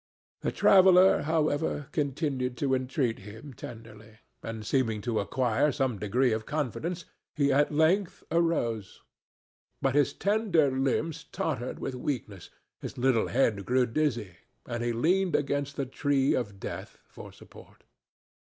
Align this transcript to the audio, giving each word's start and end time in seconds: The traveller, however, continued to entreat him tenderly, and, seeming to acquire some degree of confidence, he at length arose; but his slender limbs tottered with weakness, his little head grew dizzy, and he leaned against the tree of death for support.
The 0.39 0.51
traveller, 0.51 1.21
however, 1.21 1.87
continued 1.91 2.57
to 2.57 2.73
entreat 2.73 3.19
him 3.19 3.53
tenderly, 3.53 4.17
and, 4.41 4.65
seeming 4.65 4.99
to 5.01 5.19
acquire 5.19 5.71
some 5.71 5.99
degree 5.99 6.31
of 6.31 6.47
confidence, 6.47 7.05
he 7.35 7.53
at 7.53 7.71
length 7.71 8.23
arose; 8.31 9.03
but 9.79 9.93
his 9.93 10.15
slender 10.19 10.71
limbs 10.71 11.25
tottered 11.25 11.77
with 11.77 11.93
weakness, 11.93 12.49
his 12.79 12.97
little 12.97 13.27
head 13.27 13.63
grew 13.63 13.85
dizzy, 13.85 14.37
and 14.65 14.83
he 14.83 14.91
leaned 14.91 15.35
against 15.35 15.75
the 15.75 15.85
tree 15.85 16.33
of 16.33 16.59
death 16.59 16.97
for 17.07 17.31
support. 17.31 17.83